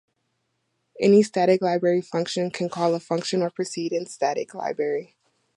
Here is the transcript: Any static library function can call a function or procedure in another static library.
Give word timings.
Any 0.99 1.21
static 1.21 1.61
library 1.61 2.01
function 2.01 2.49
can 2.49 2.69
call 2.69 2.95
a 2.95 2.99
function 2.99 3.43
or 3.43 3.51
procedure 3.51 3.97
in 3.97 4.01
another 4.01 4.09
static 4.09 4.55
library. 4.55 5.15